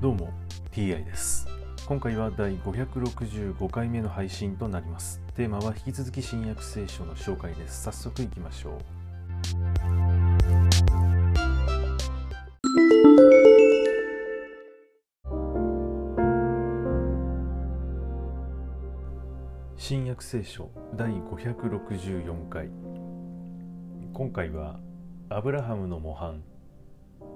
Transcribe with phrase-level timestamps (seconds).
[0.00, 0.32] どうも
[0.72, 1.46] TI です。
[1.84, 5.20] 今回は第565回目の配信となります。
[5.34, 7.82] テーマは引き続き新約聖書の紹介です。
[7.82, 8.78] 早速いきましょう。
[19.76, 22.70] 新約聖書第564回。
[24.14, 24.80] 今回は
[25.28, 26.42] アブラハムの模範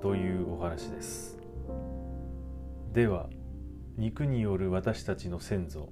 [0.00, 1.36] というお話です。
[2.92, 3.30] では
[3.96, 5.88] 肉による私たちの先祖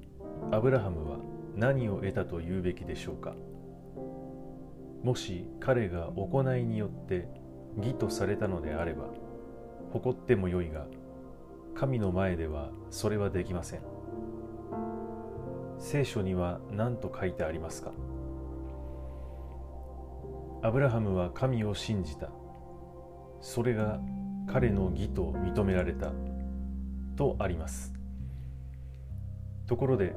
[0.52, 1.16] アブラハムは
[1.56, 3.34] 何を得たと言うべきでしょうか？
[5.02, 7.26] もし彼が行いによって
[7.78, 9.06] 義とされたのであれば
[9.94, 10.84] 誇ってもよいが
[11.74, 13.80] 神の前ではそれはできません。
[15.78, 17.92] 聖書には何と書いてありますか？
[20.62, 22.28] アブラハムは神を信じた。
[23.40, 23.98] それが
[24.46, 26.12] 彼の義と認められた。
[27.20, 27.92] とあります。
[29.66, 30.14] ところで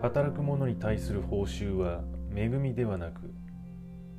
[0.00, 2.02] 働く者に対する報酬は
[2.34, 3.30] 恵みではなく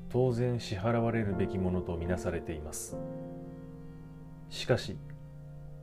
[0.10, 2.96] 当然支払われるべきものとみなされています。
[4.50, 5.00] しかし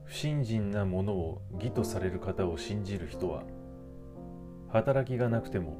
[0.05, 3.43] 不信心なものを義とされる方を信じる人は
[4.69, 5.75] 働きがなくても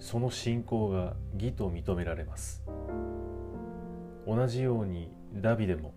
[0.00, 2.64] その信仰が義と認められます。
[4.26, 5.94] 同じようにダビデも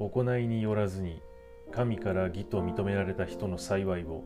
[0.00, 1.22] 行いによらずに
[1.72, 4.24] 神から義と認められた人の幸いを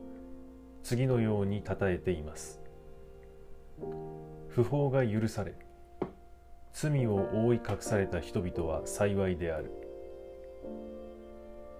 [0.83, 2.61] 次のように称えています。
[4.49, 5.55] 不法が許され
[6.73, 9.71] 罪を覆い隠された人々は幸いである。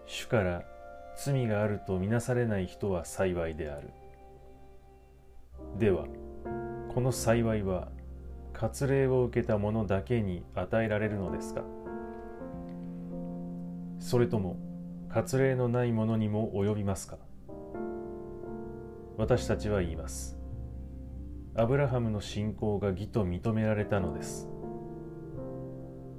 [0.07, 0.65] 主から
[1.17, 3.91] 罪があるとみなされない人は幸いである。
[5.79, 6.07] では
[6.95, 7.89] この幸いは
[8.53, 11.63] 割礼を受けた者だけに与えられるのですか？
[13.99, 14.57] それとも
[15.15, 17.19] 割礼のないものにも及びますか？
[19.19, 20.39] 私たちは言います。
[21.55, 24.49] アブラハムの信仰が義と認められたのです。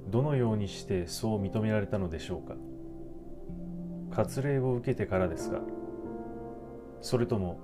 [0.06, 2.54] どのようにしてそう認められたのでしょうか？
[4.16, 5.58] 割礼を受けてからですか？
[7.00, 7.58] それとも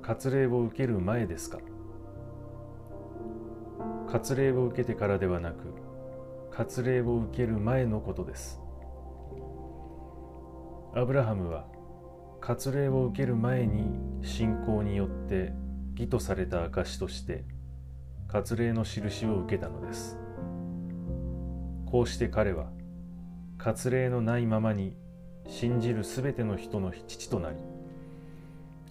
[0.00, 1.58] 割礼を受ける前ですか？
[4.06, 5.74] 割礼を受けてからではなく
[6.56, 8.61] 割礼を受ける前のことです。
[10.94, 11.64] アブラハムは
[12.42, 13.86] 割礼を受ける前に
[14.22, 15.54] 信仰によって
[15.96, 17.46] 義とされた証として
[18.28, 20.18] 割礼の印を受けたのです。
[21.86, 22.66] こうして彼は
[23.56, 24.94] 割礼のないままに
[25.48, 27.56] 信じるすべての人の父となり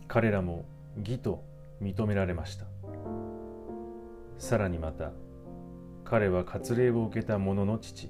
[0.07, 0.65] 彼らも
[0.97, 1.43] 義と
[1.83, 2.65] 認められました。
[4.39, 5.11] さらにまた
[6.03, 8.09] 彼は割礼を受けた者の父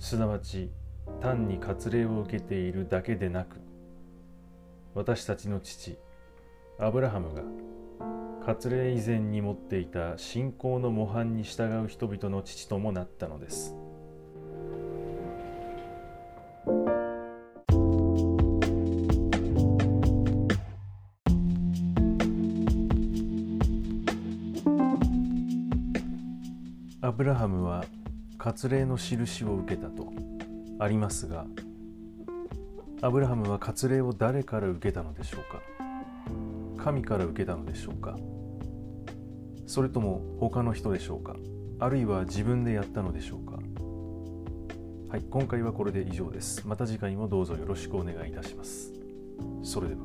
[0.00, 0.72] すなわち
[1.20, 3.60] 単に割礼を受けているだけでなく
[4.94, 5.98] 私たちの父
[6.78, 7.42] アブラハムが
[8.46, 13.74] 割礼以前に持っていた信仰の模範に従う人々の父ともなったのです。
[27.00, 27.84] アブラハムは
[28.38, 30.35] 割礼の印を受けたと。
[30.78, 31.46] ありますが
[33.02, 35.62] アブラハムは割礼を誰から受けたのでしょうか？
[36.82, 38.16] 神から受けたのでしょうか？
[39.66, 41.36] それとも他の人でしょうか？
[41.78, 43.58] あるいは自分でやったのでしょうか？
[45.10, 46.66] はい今回はこれで以上です。
[46.66, 48.92] また次回もどうぞよろしくお願いいたします。
[49.62, 50.00] それでは。